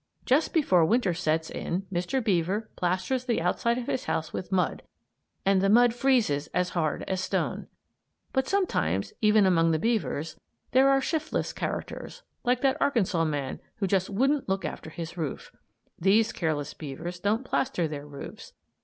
Just 0.25 0.51
before 0.51 0.83
Winter 0.83 1.13
sets 1.13 1.51
in 1.51 1.85
Mr. 1.93 2.23
Beaver 2.23 2.71
plasters 2.75 3.25
the 3.25 3.39
outside 3.39 3.77
of 3.77 3.85
his 3.85 4.05
house 4.05 4.33
with 4.33 4.51
mud, 4.51 4.81
and 5.45 5.61
the 5.61 5.69
mud 5.69 5.93
freezes 5.93 6.47
as 6.55 6.69
hard 6.69 7.03
as 7.03 7.19
a 7.19 7.23
stone. 7.23 7.67
But 8.33 8.47
sometimes, 8.47 9.13
even 9.21 9.45
among 9.45 9.69
the 9.69 9.77
beavers, 9.77 10.39
there 10.71 10.89
are 10.89 11.01
shiftless 11.01 11.53
characters, 11.53 12.23
like 12.43 12.61
that 12.61 12.77
Arkansas 12.81 13.25
man 13.25 13.59
who 13.75 13.85
just 13.85 14.09
wouldn't 14.09 14.49
look 14.49 14.65
after 14.65 14.89
his 14.89 15.17
roof. 15.17 15.55
These 15.99 16.31
careless 16.33 16.73
beavers 16.73 17.19
don't 17.19 17.45
plaster 17.45 17.87
their 17.87 18.07
roofs. 18.07 18.53